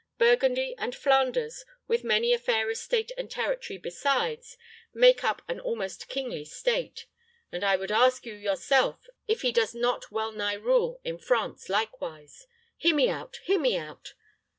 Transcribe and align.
Burgundy 0.17 0.73
and 0.79 0.95
Flanders, 0.95 1.63
with 1.87 2.03
many 2.03 2.33
a 2.33 2.39
fair 2.39 2.71
estate 2.71 3.11
and 3.19 3.29
territory 3.29 3.77
besides, 3.77 4.57
make 4.95 5.23
up 5.23 5.43
an 5.47 5.59
almost 5.59 6.07
kingly 6.07 6.43
state, 6.43 7.05
and 7.51 7.63
I 7.63 7.75
would 7.75 7.91
ask 7.91 8.25
you 8.25 8.33
yourself 8.33 9.05
if 9.27 9.43
he 9.43 9.51
does 9.51 9.75
not 9.75 10.09
well 10.11 10.31
nigh 10.31 10.55
rule 10.55 10.99
in 11.03 11.19
France 11.19 11.69
likewise. 11.69 12.47
Hear 12.77 12.95
me 12.95 13.09
out, 13.09 13.41
hear 13.43 13.59
me 13.59 13.77
out! 13.77 14.15